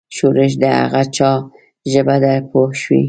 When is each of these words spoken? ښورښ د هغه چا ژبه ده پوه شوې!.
ښورښ 0.15 0.53
د 0.61 0.63
هغه 0.79 1.01
چا 1.15 1.31
ژبه 1.91 2.15
ده 2.23 2.33
پوه 2.49 2.71
شوې!. 2.81 2.99